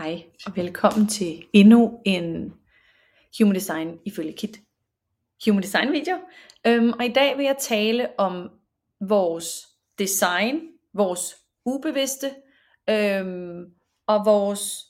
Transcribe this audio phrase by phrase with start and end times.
[0.00, 2.54] Hej og velkommen til endnu en
[3.38, 4.60] Human Design ifølge Kit
[5.44, 6.16] Human Design video.
[6.66, 8.50] Øhm, og i dag vil jeg tale om
[9.00, 9.68] vores
[9.98, 10.60] design,
[10.94, 12.30] vores ubevidste
[12.90, 13.64] øhm,
[14.06, 14.84] og vores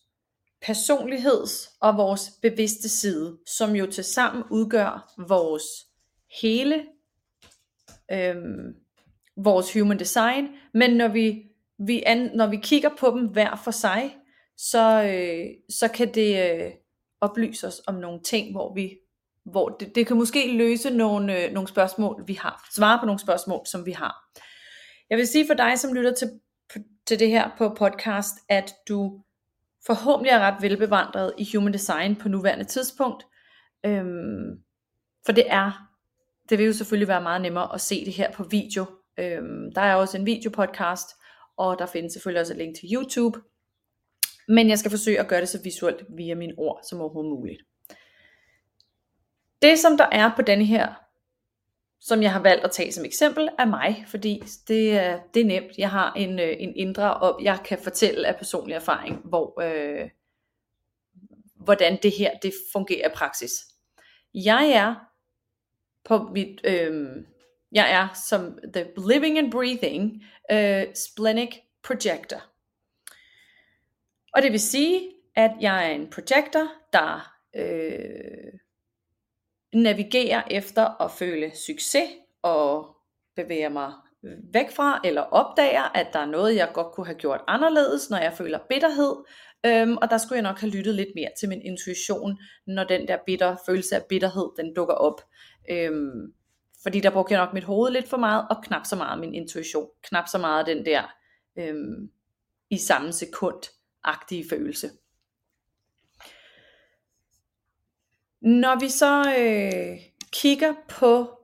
[0.63, 5.65] personligheds og vores bevidste side, som jo til sammen udgør vores
[6.43, 6.87] hele
[8.13, 8.75] øhm,
[9.37, 11.43] vores human design, men når vi,
[11.79, 14.17] vi an, når vi kigger på dem hver for sig,
[14.71, 16.71] så, øh, så kan det øh,
[17.21, 18.99] oplyse os om nogle ting, hvor vi
[19.45, 22.69] hvor det, det kan måske løse nogle, øh, nogle spørgsmål, vi har.
[22.75, 24.15] Svare på nogle spørgsmål, som vi har.
[25.11, 26.31] Jeg vil sige for dig, som lytter til,
[27.07, 29.23] til det her på podcast, at du
[29.87, 33.27] forhåbentlig er ret velbevandret i human design på nuværende tidspunkt.
[33.87, 34.63] Øhm,
[35.27, 35.91] for det er,
[36.49, 38.87] det vil jo selvfølgelig være meget nemmere at se det her på video.
[39.19, 41.09] Øhm, der er også en videopodcast,
[41.57, 43.39] og der findes selvfølgelig også et link til YouTube.
[44.49, 47.63] Men jeg skal forsøge at gøre det så visuelt via mine ord som overhovedet muligt.
[49.63, 50.95] Det som der er på denne her,
[52.01, 55.47] som jeg har valgt at tage som eksempel, er mig, fordi det er, det er
[55.47, 55.79] nemt.
[55.79, 60.11] Jeg har en, øh, en indre, og jeg kan fortælle af personlig erfaring, hvor, øh,
[61.55, 63.51] hvordan det her det fungerer i praksis.
[64.35, 64.95] Jeg er
[66.05, 67.09] på mit, øh,
[67.73, 71.51] jeg er som the living and breathing øh, splenic
[71.83, 72.50] projector.
[74.35, 78.53] Og det vil sige, at jeg er en projector, der øh,
[79.75, 82.09] navigerer efter at føle succes
[82.43, 82.97] og
[83.37, 83.93] bevæger mig
[84.53, 88.19] væk fra, eller opdager, at der er noget, jeg godt kunne have gjort anderledes, når
[88.19, 89.17] jeg føler bitterhed.
[89.67, 93.09] Øhm, og der skulle jeg nok have lyttet lidt mere til min intuition, når den
[93.09, 95.21] der bitter følelse af bitterhed, den dukker op.
[95.71, 96.33] Øhm,
[96.83, 99.35] fordi der brugte jeg nok mit hoved lidt for meget, og knap så meget min
[99.35, 99.87] intuition.
[100.03, 101.03] Knap så meget den der
[101.59, 102.11] øhm,
[102.71, 104.91] i samme sekund agtige følelse.
[108.41, 109.99] Når vi så øh,
[110.33, 111.39] kigger på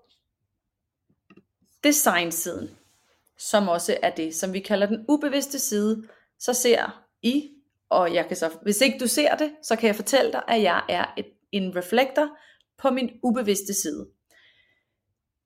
[1.85, 2.71] designsiden,
[3.39, 6.09] som også er det, som vi kalder den ubevidste side,
[6.39, 7.51] så ser I,
[7.89, 10.63] og jeg kan så, hvis ikke du ser det, så kan jeg fortælle dig, at
[10.63, 12.29] jeg er et, en reflektor
[12.79, 14.09] på min ubevidste side.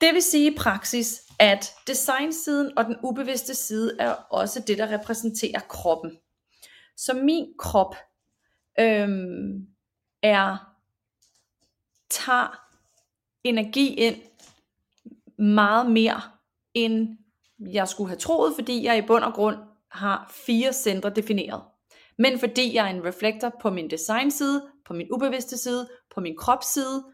[0.01, 4.93] Det vil sige i praksis, at designsiden og den ubevidste side er også det, der
[4.93, 6.19] repræsenterer kroppen.
[7.07, 7.95] Så min krop
[8.81, 9.67] øhm,
[10.23, 10.57] er
[12.11, 12.65] tager
[13.45, 14.17] energi ind
[15.39, 16.21] meget mere,
[16.75, 17.19] end
[17.59, 19.57] jeg skulle have troet, fordi jeg i bund og grund
[19.91, 21.63] har fire centre defineret.
[22.19, 26.37] Men fordi jeg er en reflektor på min designside, på min ubevidste side, på min
[26.37, 27.05] kropsside,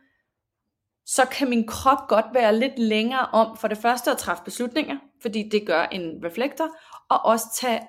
[1.07, 4.99] så kan min krop godt være lidt længere om for det første at træffe beslutninger,
[5.23, 6.69] fordi det gør en reflektor,
[7.09, 7.81] og også tage,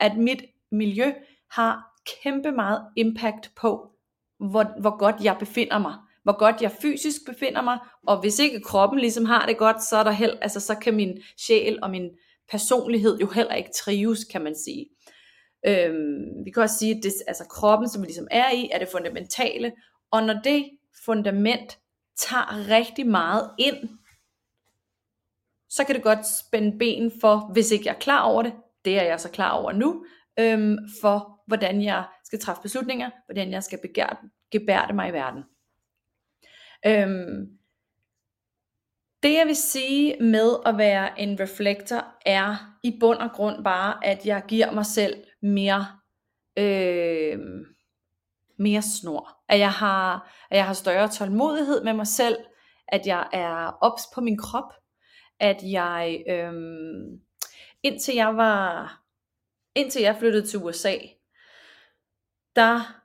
[0.00, 1.12] at mit miljø
[1.50, 1.90] har
[2.22, 3.90] kæmpe meget impact på,
[4.38, 5.94] hvor, hvor godt jeg befinder mig.
[6.22, 9.96] Hvor godt jeg fysisk befinder mig, og hvis ikke kroppen ligesom har det godt, så
[9.96, 12.10] er der held, altså så kan min sjæl og min
[12.50, 14.86] personlighed jo heller ikke trives, kan man sige.
[15.66, 18.78] Øhm, vi kan også sige, at det, altså kroppen, som vi ligesom er i, er
[18.78, 19.72] det fundamentale,
[20.10, 20.70] og når det
[21.04, 21.78] fundament
[22.16, 23.88] tager rigtig meget ind,
[25.70, 28.52] så kan det godt spænde ben for, hvis ikke jeg er klar over det,
[28.84, 30.04] det er jeg så klar over nu,
[30.40, 34.16] øhm, for hvordan jeg skal træffe beslutninger, hvordan jeg skal begære,
[34.50, 35.44] gebærde mig i verden.
[36.86, 37.60] Øhm,
[39.22, 44.06] det jeg vil sige med at være en reflektor er i bund og grund bare,
[44.06, 45.86] at jeg giver mig selv mere,
[46.58, 47.38] øh,
[48.58, 49.36] mere snor.
[49.48, 52.36] At jeg, har, at jeg har større tålmodighed med mig selv.
[52.88, 54.72] At jeg er ops på min krop.
[55.40, 56.52] At jeg, øh,
[57.82, 58.99] indtil jeg var,
[59.74, 60.94] indtil jeg flyttede til USA,
[62.56, 63.00] der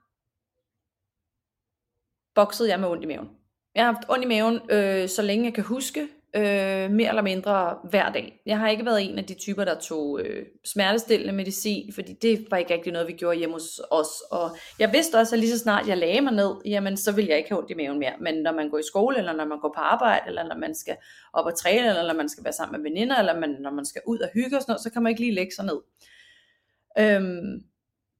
[2.34, 3.28] boksede jeg med ondt i maven.
[3.74, 7.22] Jeg har haft ondt i maven, øh, så længe jeg kan huske, øh, mere eller
[7.22, 8.42] mindre hver dag.
[8.46, 12.46] Jeg har ikke været en af de typer, der tog øh, smertestillende medicin, fordi det
[12.50, 14.08] var ikke rigtig noget, vi gjorde hjemme hos os.
[14.30, 17.30] Og jeg vidste også, at lige så snart jeg lagde mig ned, jamen så ville
[17.30, 18.12] jeg ikke have ondt i maven mere.
[18.20, 20.74] Men når man går i skole, eller når man går på arbejde, eller når man
[20.74, 20.96] skal
[21.32, 23.84] op og træne, eller når man skal være sammen med veninder, eller man, når man
[23.84, 25.80] skal ud og hygge og sådan noget, så kan man ikke lige lægge sig ned.
[26.98, 27.64] Øhm,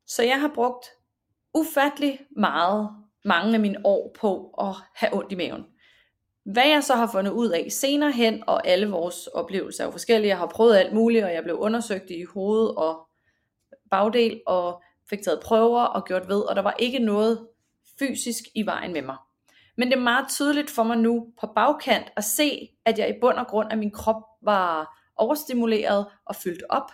[0.06, 0.86] så jeg har brugt
[1.54, 2.90] ufattelig meget
[3.24, 5.64] mange af mine år på at have ondt i maven.
[6.44, 9.90] Hvad jeg så har fundet ud af senere hen, og alle vores oplevelser er jo
[9.90, 13.08] forskellige, jeg har prøvet alt muligt, og jeg blev undersøgt i hoved og
[13.90, 17.46] bagdel, og fik taget prøver og gjort ved, og der var ikke noget
[17.98, 19.16] fysisk i vejen med mig.
[19.76, 23.20] Men det er meget tydeligt for mig nu på bagkant at se, at jeg i
[23.20, 26.90] bund og grund af min krop var overstimuleret og fyldt op,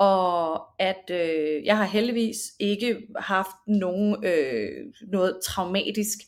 [0.00, 6.18] og at øh, jeg har heldigvis ikke haft nogen øh, noget traumatisk,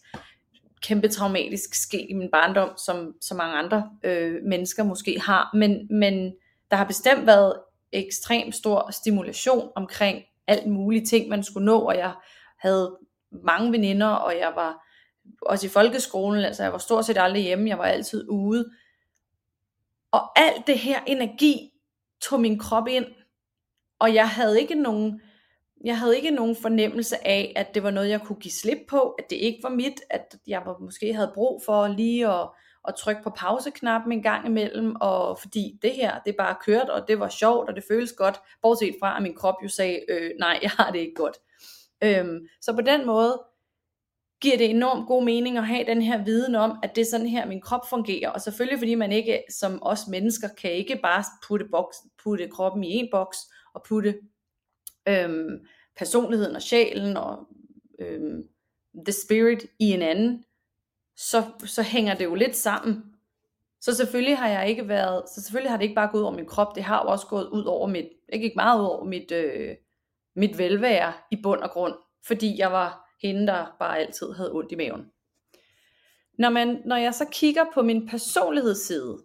[0.83, 5.99] kæmpe traumatisk ske i min barndom, som så mange andre øh, mennesker måske har, men,
[5.99, 6.35] men
[6.71, 7.55] der har bestemt været
[7.93, 12.15] ekstrem stor stimulation omkring alt mulige ting, man skulle nå, og jeg
[12.59, 12.99] havde
[13.31, 14.87] mange veninder, og jeg var
[15.43, 18.71] også i folkeskolen, altså jeg var stort set aldrig hjemme, jeg var altid ude.
[20.11, 21.71] Og alt det her energi
[22.21, 23.07] tog min krop ind,
[24.03, 25.21] og jeg havde ikke nogen,
[25.85, 29.11] jeg havde ikke nogen fornemmelse af, at det var noget, jeg kunne give slip på,
[29.19, 32.49] at det ikke var mit, at jeg var, måske havde brug for lige at,
[32.89, 37.09] at trykke på pauseknappen en gang imellem, og fordi det her, det bare kørt, og
[37.09, 40.31] det var sjovt, og det føles godt, bortset fra, at min krop jo sagde, øh,
[40.39, 41.37] nej, jeg har det ikke godt.
[42.05, 43.43] Øhm, så på den måde
[44.41, 47.27] giver det enormt god mening at have den her viden om, at det er sådan
[47.27, 48.31] her, min krop fungerer.
[48.31, 52.85] Og selvfølgelig fordi man ikke, som os mennesker, kan ikke bare putte, boks, putte kroppen
[52.85, 53.39] i en boks,
[53.75, 54.21] og putte
[55.09, 55.67] øhm,
[55.97, 57.49] personligheden og sjælen og
[57.99, 58.49] øhm,
[58.95, 60.45] the spirit i en anden,
[61.17, 63.05] så, så hænger det jo lidt sammen.
[63.81, 66.47] Så selvfølgelig har jeg ikke været, så selvfølgelig har det ikke bare gået over min
[66.47, 69.33] krop, det har jo også gået ud over mit, ikke, ikke meget ud over mit,
[69.33, 69.77] øh,
[70.37, 71.95] mit velvære i bund og grund,
[72.27, 75.11] fordi jeg var hende, der bare altid havde ondt i maven.
[76.39, 79.19] Når, man, når jeg så kigger på min personlighedsside,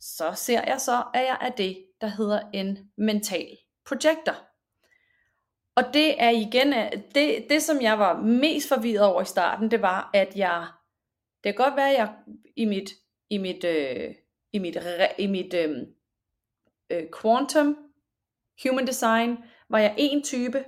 [0.00, 3.56] så ser jeg så, at jeg er det, der hedder en mental
[3.86, 4.34] projekter.
[5.76, 9.70] Og det er igen, øh, det, det som jeg var mest forvirret over i starten,
[9.70, 10.66] det var, at jeg,
[11.44, 12.14] det kan godt være, at jeg
[12.56, 12.90] i mit,
[13.30, 14.14] i mit, øh,
[14.52, 14.76] i mit,
[15.18, 15.76] i mit øh,
[16.90, 17.76] øh, quantum
[18.62, 19.36] human design,
[19.70, 20.64] var jeg en type,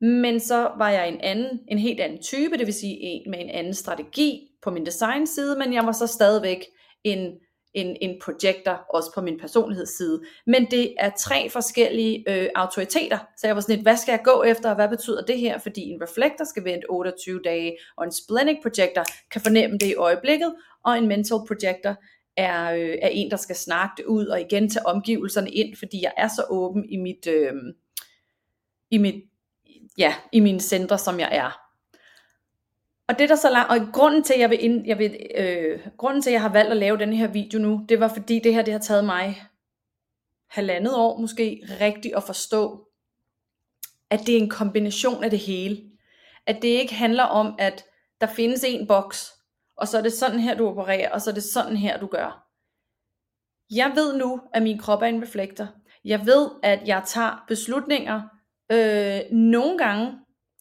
[0.00, 3.40] men så var jeg en anden, en helt anden type, det vil sige en med
[3.40, 6.64] en anden strategi på min design side, men jeg var så stadigvæk
[7.04, 7.38] en,
[7.74, 10.22] en, en projector også på min personlighedsside.
[10.46, 14.20] Men det er tre forskellige øh, autoriteter, så jeg var sådan lidt, hvad skal jeg
[14.24, 15.58] gå efter, og hvad betyder det her?
[15.58, 19.94] Fordi en reflektor skal vente 28 dage, og en splenic projector kan fornemme det i
[19.94, 20.54] øjeblikket,
[20.84, 21.94] og en mental projector
[22.36, 26.02] er, øh, er en, der skal snakke det ud, og igen tage omgivelserne ind, fordi
[26.02, 27.52] jeg er så åben i mit, øh,
[28.90, 29.14] i mit
[29.98, 31.63] ja, i mine centre, som jeg er.
[33.08, 35.88] Og det der så langt, og grunden til, at jeg, vil ind, jeg vil, øh,
[35.96, 38.38] grunden til, at jeg har valgt at lave den her video nu, det var fordi
[38.38, 39.42] det her, det har taget mig
[40.50, 42.88] halvandet år måske rigtigt at forstå,
[44.10, 45.82] at det er en kombination af det hele.
[46.46, 47.84] At det ikke handler om, at
[48.20, 49.32] der findes en boks,
[49.76, 52.06] og så er det sådan her, du opererer, og så er det sådan her, du
[52.06, 52.46] gør.
[53.70, 55.68] Jeg ved nu, at min krop er en reflektor.
[56.04, 58.20] Jeg ved, at jeg tager beslutninger,
[58.72, 60.12] Øh, nogle gange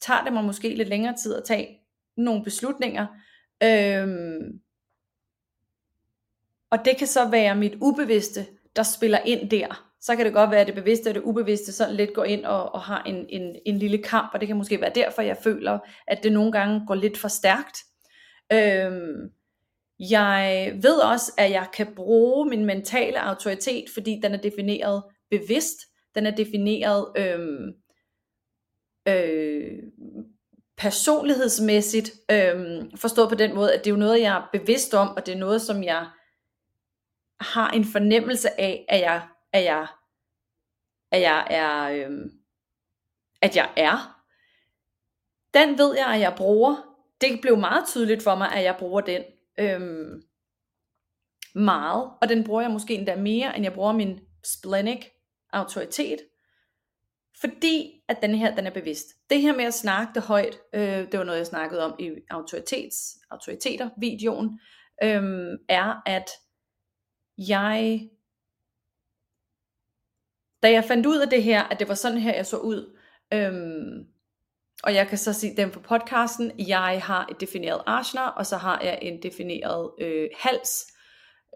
[0.02, 1.80] tager det mig måske lidt længere tid at tage
[2.18, 3.08] nogle beslutninger.
[3.64, 4.60] Øhm,
[6.72, 8.46] og det kan så være mit ubevidste,
[8.76, 9.90] der spiller ind der.
[10.02, 12.46] Så kan det godt være, at det bevidste og det ubevidste sådan lidt går ind
[12.46, 15.38] og, og har en, en, en lille kamp, og det kan måske være derfor, jeg
[15.38, 17.78] føler, at det nogle gange går lidt for stærkt.
[18.54, 19.30] Øhm,
[20.00, 25.78] jeg ved også, at jeg kan bruge min mentale autoritet, fordi den er defineret bevidst,
[26.16, 27.74] den er defineret øhm,
[29.08, 29.84] øh,
[30.78, 35.08] personlighedsmæssigt, øhm, forstået på den måde, at det er jo noget, jeg er bevidst om,
[35.08, 36.10] og det er noget, som jeg
[37.40, 39.88] har en fornemmelse af, at jeg, at jeg,
[41.12, 42.32] at jeg er, øhm,
[43.42, 44.24] at jeg er.
[45.54, 46.76] Den ved jeg, at jeg bruger.
[47.22, 49.24] Det blev meget tydeligt for mig, at jeg bruger den
[49.60, 50.22] øhm,
[51.56, 55.06] meget, og den bruger jeg måske endda mere, end jeg bruger min splenic
[55.54, 56.20] autoritet.
[57.44, 59.06] Fordi at den her, den er bevidst.
[59.30, 62.12] Det her med at snakke det højt, øh, det var noget, jeg snakkede om i
[62.30, 64.60] autoritets, autoriteter videoen,
[65.04, 66.30] øh, er at
[67.38, 68.10] jeg,
[70.64, 72.98] da jeg fandt ud af det her, at det var sådan her, jeg så ud,
[73.34, 73.54] øh,
[74.84, 78.58] og jeg kan så sige dem på podcasten, jeg har et defineret arsner, og så
[78.58, 80.94] har jeg en defineret øh, hals,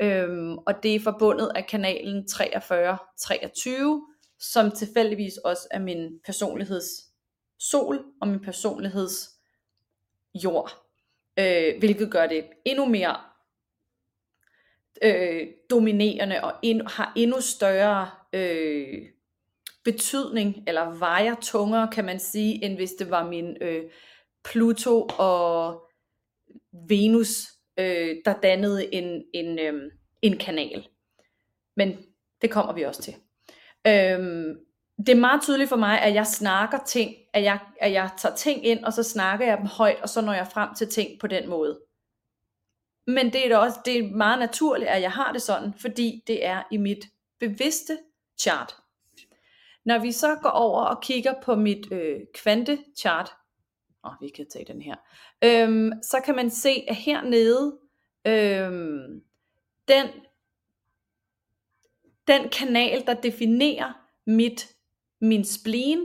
[0.02, 6.84] øhm, og det er forbundet af kanalen 43-23, som tilfældigvis også er min personligheds
[7.60, 9.30] sol og min personligheds
[10.44, 10.72] jord.
[11.40, 13.18] Øh, hvilket gør det endnu mere
[15.02, 19.06] øh, dominerende og end, har endnu større øh,
[19.84, 23.92] betydning, eller vejer tungere, kan man sige, end hvis det var min øh,
[24.44, 25.82] Pluto og
[26.90, 27.48] Venus,
[27.80, 29.92] øh, der dannede en, en, øh,
[30.22, 30.88] en kanal.
[31.76, 31.98] Men
[32.42, 33.16] det kommer vi også til.
[33.88, 34.60] Øhm,
[34.98, 38.36] det er meget tydeligt for mig, at jeg snakker ting, at jeg, at jeg tager
[38.36, 41.20] ting ind, og så snakker jeg dem højt, og så når jeg frem til ting
[41.20, 41.80] på den måde.
[43.08, 46.24] Men det er da også det er meget naturligt, at jeg har det sådan, fordi
[46.28, 47.06] det er i mit
[47.40, 47.98] bevidste
[48.40, 48.76] chart.
[49.86, 53.32] når vi så går over og kigger på mit øh, kvantechart,
[54.04, 54.96] og vi kan tage den her,
[55.44, 57.78] øhm, så kan man se, at hernede,
[58.28, 59.22] øhm,
[59.88, 60.08] den,
[62.28, 63.94] den kanal, der definerer
[64.26, 64.68] mit,
[65.22, 66.00] min spleen,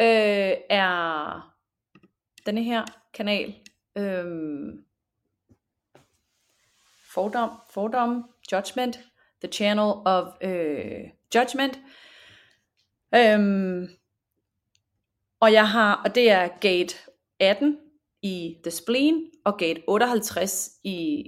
[0.00, 1.54] øh, er
[2.46, 3.54] denne her kanal,
[3.98, 4.74] Øh,
[7.12, 8.98] fordom, fordom, judgment,
[9.42, 11.04] the channel of øh,
[11.34, 11.78] judgment.
[13.14, 13.88] Øhm,
[15.40, 16.96] og jeg har, og det er gate
[17.40, 17.78] 18
[18.22, 21.24] i the spleen, og gate 58 i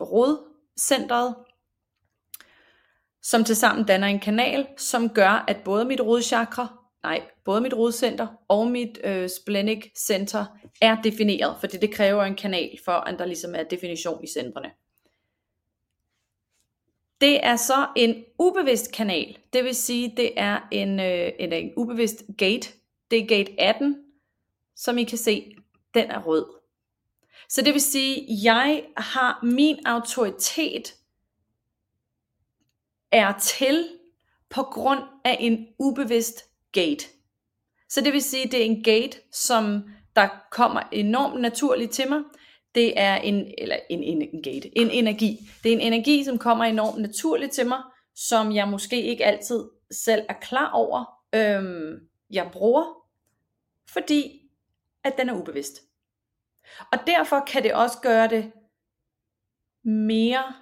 [0.00, 1.36] rodcentret,
[3.22, 6.66] som tilsammen danner en kanal, som gør, at både mit rodchakra,
[7.02, 10.44] nej, både mit rodcenter og mit øh, splenic center
[10.80, 14.70] er defineret, fordi det kræver en kanal for, at der ligesom er definition i centrene.
[17.20, 21.72] Det er så en ubevidst kanal, det vil sige, det er en, øh, en, en
[21.76, 22.72] ubevidst gate.
[23.10, 23.96] Det er gate 18,
[24.76, 25.56] som I kan se,
[25.94, 26.46] den er rød.
[27.48, 30.94] Så det vil sige, jeg har min autoritet
[33.12, 33.88] er til
[34.50, 37.06] på grund af en ubevidst gate.
[37.88, 42.22] Så det vil sige, det er en gate, som der kommer enormt naturligt til mig
[42.74, 45.50] det er en, eller en, en, en gate, en energi.
[45.62, 47.82] Det er en energi, som kommer enormt naturligt til mig,
[48.14, 51.98] som jeg måske ikke altid selv er klar over, øhm,
[52.30, 52.84] jeg bruger,
[53.88, 54.40] fordi
[55.04, 55.80] at den er ubevidst.
[56.92, 58.52] Og derfor kan det også gøre det
[59.84, 60.54] mere,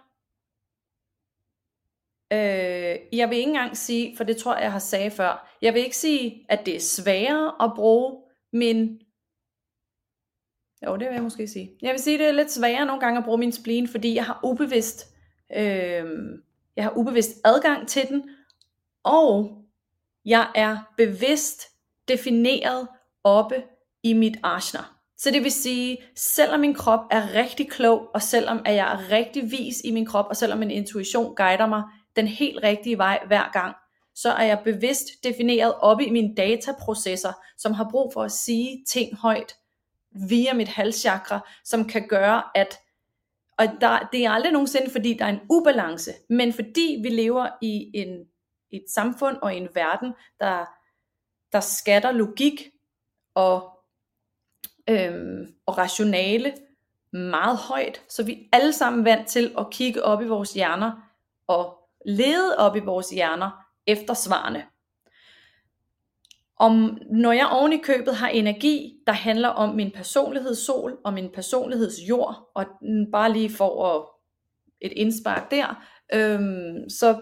[2.32, 5.74] øh, jeg vil ikke engang sige, for det tror jeg, jeg har sagt før, jeg
[5.74, 9.00] vil ikke sige, at det er sværere at bruge min
[10.86, 11.70] jo, det vil jeg måske sige.
[11.82, 14.14] Jeg vil sige, at det er lidt sværere nogle gange at bruge min spleen, fordi
[14.14, 15.14] jeg har ubevidst,
[15.56, 16.04] øh,
[16.76, 18.22] jeg har ubevidst adgang til den,
[19.04, 19.58] og
[20.24, 21.62] jeg er bevidst
[22.08, 22.88] defineret
[23.24, 23.62] oppe
[24.02, 24.80] i mit ashna.
[25.16, 29.12] Så det vil sige, selvom min krop er rigtig klog, og selvom at jeg er
[29.12, 31.82] rigtig vis i min krop, og selvom min intuition guider mig
[32.18, 33.76] den helt rigtige vej hver gang,
[34.14, 38.84] så er jeg bevidst defineret oppe i mine dataprocesser, som har brug for at sige
[38.86, 39.54] ting højt,
[40.28, 42.78] via mit halschakra, som kan gøre, at
[43.58, 47.48] og der, det er aldrig nogensinde, fordi der er en ubalance, men fordi vi lever
[47.62, 48.24] i en,
[48.70, 50.64] et samfund og i en verden, der,
[51.52, 52.70] der skatter logik
[53.34, 53.70] og,
[54.88, 56.54] øhm, og rationale
[57.12, 60.92] meget højt, så vi er alle sammen vant til at kigge op i vores hjerner
[61.46, 61.77] og
[62.08, 63.50] lede op i vores hjerner
[63.86, 64.64] efter svarene
[66.58, 71.30] om når jeg oven i købet har energi, der handler om min personlighedssol og min
[71.34, 72.66] personlighedsjord, og
[73.12, 74.06] bare lige for at
[74.80, 75.84] et indspark der,
[76.14, 77.20] øhm, så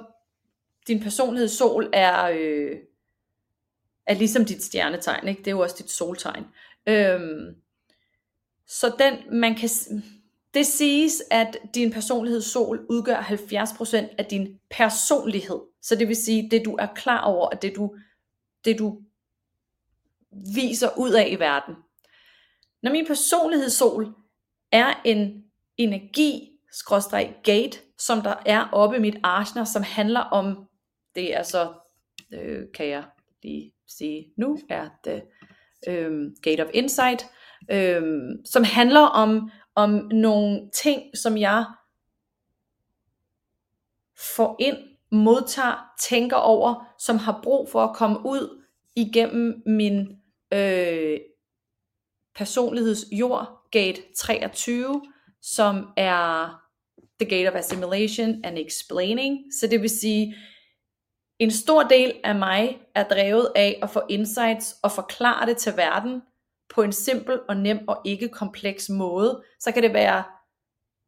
[0.87, 2.77] din personlighedssol er, øh,
[4.07, 5.39] er ligesom dit stjernetegn, ikke?
[5.39, 6.45] det er jo også dit soltegn.
[6.87, 7.55] Øhm,
[8.67, 9.69] så den, man kan,
[10.57, 15.61] det siges, at din personlighedssol udgør 70% af din personlighed.
[15.83, 17.97] Så det vil sige, det du er klar over, at det du,
[18.65, 19.01] det du
[20.55, 21.75] viser ud af i verden.
[22.83, 24.15] Når min personlighedssol
[24.73, 25.45] er en
[25.77, 30.69] energi, skråstreg gate, som der er oppe i mit arsner, som handler om,
[31.15, 31.73] det er så,
[32.33, 33.05] øh, kan jeg
[33.43, 35.23] lige sige nu, er det
[35.89, 37.27] øh, øhm, Gate of Insight,
[37.71, 38.03] øh,
[38.45, 41.65] som handler om, om nogle ting, som jeg
[44.37, 44.77] får ind,
[45.11, 48.63] modtager, tænker over, som har brug for at komme ud
[48.97, 50.21] igennem min
[50.53, 51.19] øh,
[52.35, 55.03] personlighedsjord, gate 23,
[55.43, 56.61] som er
[57.21, 59.39] the gate of assimilation and explaining.
[59.61, 60.37] Så det vil sige,
[61.39, 65.77] en stor del af mig er drevet af at få insights og forklare det til
[65.77, 66.23] verden
[66.75, 69.43] på en simpel og nem og ikke kompleks måde.
[69.61, 70.25] Så kan det være,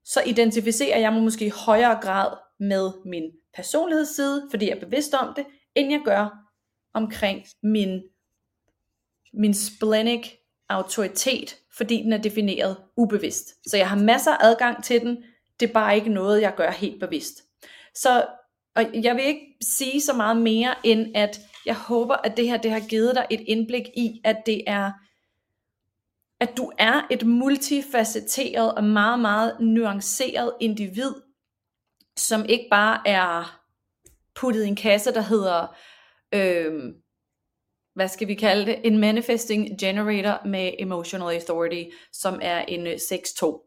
[0.05, 5.15] så identificerer jeg mig måske i højere grad med min personlighedsside, fordi jeg er bevidst
[5.15, 6.29] om det, end jeg gør
[6.95, 8.03] omkring min
[9.33, 10.29] min splenic
[10.69, 13.71] autoritet, fordi den er defineret ubevidst.
[13.71, 15.25] Så jeg har masser af adgang til den,
[15.61, 17.43] det er bare ikke noget, jeg gør helt bevidst.
[17.95, 18.27] Så
[18.79, 22.57] og jeg vil ikke sige så meget mere, end at jeg håber, at det her
[22.57, 24.93] det har givet dig et indblik i, at det er,
[26.40, 31.14] at du er et multifacetteret og meget, meget nuanceret individ,
[32.16, 33.61] som ikke bare er
[34.35, 35.76] puttet i en kasse, der hedder
[36.35, 36.95] øh,
[37.99, 42.92] hvad skal vi kalde det, en manifesting generator med emotional authority, som er en øh,
[42.92, 43.64] 6-2.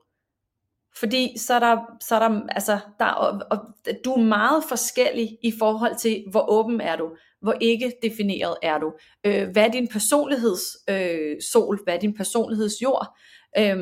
[0.99, 3.57] Fordi så er der, så er der, altså, der, og, og,
[4.05, 8.77] du er meget forskellig i forhold til, hvor åben er du, hvor ikke defineret er
[8.79, 8.93] du?
[9.25, 11.79] Øh, hvad er din personligheds øh, sol?
[11.83, 13.17] Hvad er din personlighedsjord?
[13.57, 13.77] Øh,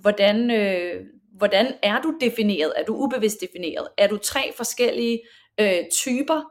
[0.00, 2.72] hvordan, øh, hvordan er du defineret?
[2.76, 3.88] Er du ubevidst defineret?
[3.98, 5.20] Er du tre forskellige
[5.60, 6.42] øh, typer?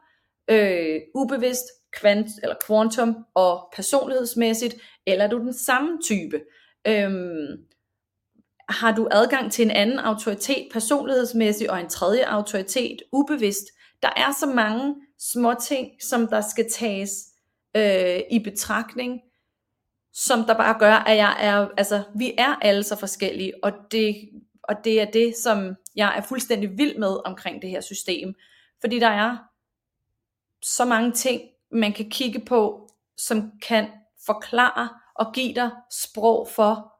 [0.50, 4.76] Øh, ubevidst, kvant, eller quantum og personlighedsmæssigt,
[5.08, 6.42] eller er du den samme type?
[6.88, 7.48] Øhm,
[8.70, 13.66] har du adgang til en anden autoritet personlighedsmæssigt og en tredje autoritet ubevidst?
[14.02, 17.12] Der er så mange små ting, som der skal tages
[17.76, 19.22] øh, i betragtning,
[20.14, 24.30] som der bare gør, at jeg er, altså, vi er alle så forskellige, og det,
[24.64, 28.36] og det er det, som jeg er fuldstændig vild med omkring det her system.
[28.82, 29.38] Fordi der er
[30.62, 31.42] så mange ting,
[31.72, 33.88] man kan kigge på, som kan
[34.26, 36.95] forklare og give dig sprog for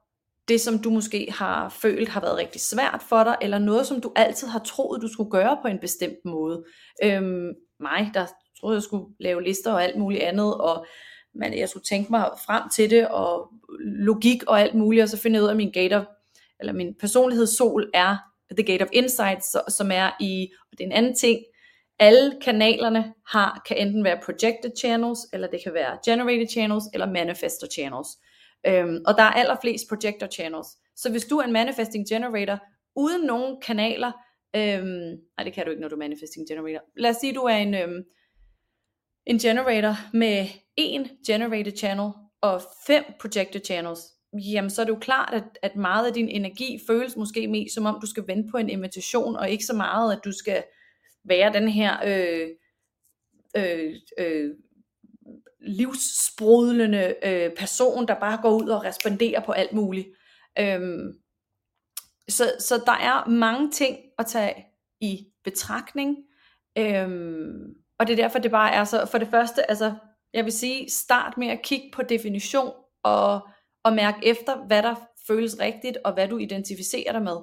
[0.48, 4.00] det, som du måske har følt har været rigtig svært for dig, eller noget, som
[4.00, 6.64] du altid har troet, du skulle gøre på en bestemt måde.
[7.04, 8.26] Øhm, mig, der
[8.60, 10.86] troede, jeg skulle lave lister og alt muligt andet, og
[11.34, 13.48] man, jeg skulle tænke mig frem til det, og
[13.80, 16.04] logik og alt muligt, og så finde ud af, at min gate of,
[16.60, 18.16] eller min personlighedssol er
[18.50, 21.40] The Gate of Insights, som er i, og det er en anden ting,
[21.98, 27.06] alle kanalerne har, kan enten være projected channels, eller det kan være generated channels, eller
[27.06, 28.08] manifestor channels.
[28.66, 30.68] Øhm, og der er allerflest projector channels.
[30.96, 32.58] Så hvis du er en manifesting generator,
[32.96, 34.12] uden nogen kanaler,
[34.56, 36.80] øhm, nej det kan du ikke, når du er manifesting generator.
[36.96, 38.04] Lad os sige, du er en, øhm,
[39.26, 40.46] en generator med
[40.76, 42.10] en generated channel
[42.40, 44.00] og fem projector channels.
[44.52, 47.74] Jamen så er det jo klart, at, at meget af din energi føles måske mest
[47.74, 50.64] som om, du skal vente på en invitation, og ikke så meget, at du skal
[51.24, 52.48] være den her øh,
[53.56, 54.50] øh, øh,
[55.66, 60.08] livssprudlende øh, person, der bare går ud og responderer på alt muligt.
[60.58, 61.12] Øhm,
[62.28, 64.66] så, så der er mange ting at tage
[65.00, 66.16] i betragtning.
[66.78, 69.94] Øhm, og det er derfor, det bare er så, for det første, altså,
[70.32, 73.48] jeg vil sige, start med at kigge på definition, og,
[73.84, 74.94] og mærke efter, hvad der
[75.26, 77.36] føles rigtigt, og hvad du identificerer dig med.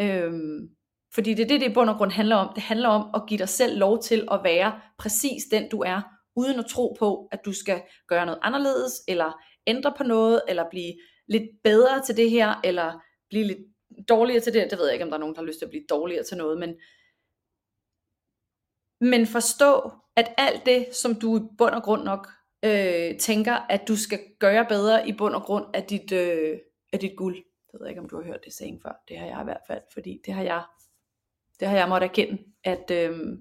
[0.00, 0.68] Øhm,
[1.14, 2.54] fordi det er det, det i bund og grund handler om.
[2.54, 6.00] Det handler om at give dig selv lov til at være præcis den, du er,
[6.36, 9.32] uden at tro på, at du skal gøre noget anderledes, eller
[9.66, 10.94] ændre på noget, eller blive
[11.28, 13.58] lidt bedre til det her, eller blive lidt
[14.08, 14.70] dårligere til det.
[14.70, 16.24] Det ved jeg ikke, om der er nogen, der har lyst til at blive dårligere
[16.24, 16.76] til noget, men,
[19.00, 22.28] men forstå, at alt det, som du i bund og grund nok
[22.64, 26.58] øh, tænker, at du skal gøre bedre i bund og grund af dit, øh,
[26.92, 27.36] af dit guld.
[27.36, 29.02] Det ved jeg ikke, om du har hørt det saying før.
[29.08, 30.62] Det har jeg i hvert fald, fordi det har jeg,
[31.60, 33.38] det har jeg måttet erkende, at øh,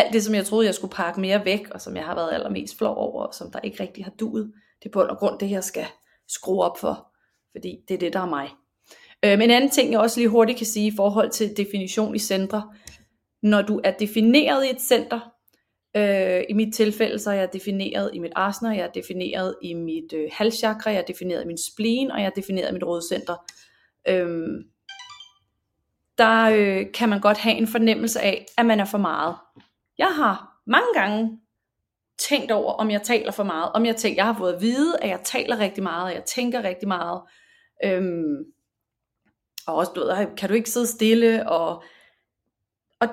[0.00, 2.32] alt det, som jeg troede, jeg skulle pakke mere væk, og som jeg har været
[2.32, 5.16] allermest flov over, og som der ikke rigtig har duet, det er på grund af
[5.16, 5.86] grund, det her skal
[6.28, 7.06] skrue op for,
[7.52, 8.48] fordi det er det, der er mig.
[9.24, 12.14] Øh, men en anden ting, jeg også lige hurtigt kan sige i forhold til definition
[12.14, 12.72] i centre,
[13.42, 15.20] når du er defineret i et center,
[15.96, 19.74] øh, i mit tilfælde, så er jeg defineret i mit asana, jeg er defineret i
[19.74, 22.84] mit øh, halschakra, jeg er defineret i min spleen, og jeg er defineret i mit
[22.84, 23.36] rådcenter.
[24.08, 24.48] Øh,
[26.18, 29.34] der øh, kan man godt have en fornemmelse af, at man er for meget.
[30.00, 31.40] Jeg har mange gange
[32.18, 33.72] tænkt over, om jeg taler for meget.
[33.72, 36.24] Om jeg tænker, jeg har fået at vide, at jeg taler rigtig meget, og jeg
[36.24, 37.22] tænker rigtig meget.
[37.84, 38.36] Øhm,
[39.66, 41.48] og også blevet, kan du ikke sidde stille?
[41.48, 41.82] Og,
[43.00, 43.08] og,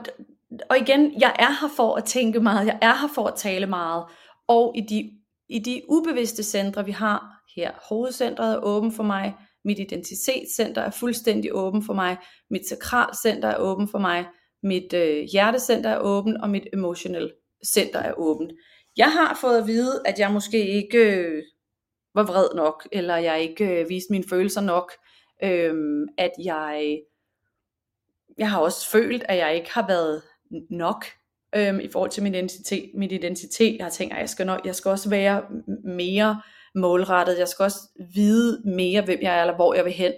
[0.69, 3.65] og igen, jeg er her for at tænke meget, jeg er her for at tale
[3.65, 4.06] meget.
[4.47, 5.12] Og i de,
[5.50, 10.91] i de ubevidste centre, vi har her, hovedcentret er åben for mig, mit identitetscenter er
[10.91, 12.17] fuldstændig åben for mig,
[12.50, 14.26] mit sakralcenter er åben for mig,
[14.63, 17.32] mit øh, hjertecenter er åben, og mit emotional
[17.65, 18.52] center er åbent.
[18.98, 21.43] Jeg har fået at vide, at jeg måske ikke øh,
[22.15, 24.91] var vred nok, eller jeg ikke øh, viste mine følelser nok,
[25.43, 25.74] øh,
[26.17, 27.00] at jeg,
[28.38, 30.22] jeg har også følt, at jeg ikke har været
[30.70, 31.06] nok
[31.56, 33.78] øh, i forhold til min identitet, min identitet.
[33.78, 35.43] Jeg har tænkt, at jeg skal, nok, jeg skal også være
[35.84, 36.41] mere
[36.76, 37.80] målrettet, jeg skal også
[38.15, 40.13] vide mere, hvem jeg er, eller hvor jeg vil hen.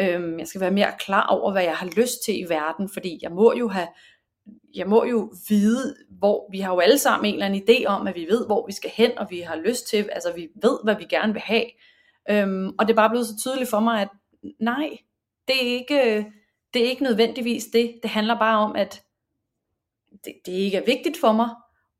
[0.00, 3.18] Øhm, jeg skal være mere klar over, hvad jeg har lyst til i verden, fordi
[3.22, 3.88] jeg må jo have,
[4.74, 8.06] jeg må jo vide, hvor vi har jo alle sammen en eller anden idé om,
[8.06, 10.78] at vi ved, hvor vi skal hen, og vi har lyst til, altså vi ved,
[10.84, 11.64] hvad vi gerne vil have.
[12.30, 14.08] Øhm, og det er bare blevet så tydeligt for mig, at
[14.60, 14.98] nej,
[15.48, 16.26] det er ikke,
[16.74, 17.94] det er ikke nødvendigvis det.
[18.02, 19.02] Det handler bare om, at
[20.24, 21.48] det, det ikke er vigtigt for mig,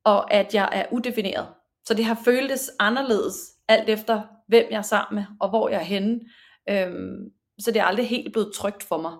[0.05, 1.49] og at jeg er udefineret.
[1.85, 3.35] Så det har føltes anderledes,
[3.69, 6.21] alt efter hvem jeg er sammen med, og hvor jeg er henne.
[6.69, 7.33] Øhm,
[7.65, 9.17] så det er aldrig helt blevet trygt for mig.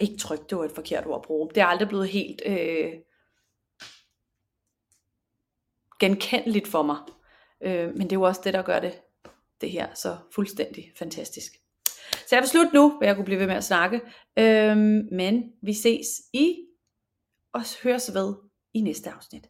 [0.00, 1.48] Ikke trygt, det var et forkert ord at bruge.
[1.54, 2.92] Det er aldrig blevet helt øh,
[5.98, 6.96] genkendeligt for mig.
[7.60, 9.00] Øh, men det er jo også det, der gør det,
[9.60, 11.52] det her så fuldstændig fantastisk.
[12.12, 14.00] Så jeg vil slutte nu, for jeg kunne blive ved med at snakke.
[14.36, 14.76] Øh,
[15.12, 16.56] men vi ses i,
[17.52, 18.34] og høres ved
[18.74, 19.46] i næste afsnit.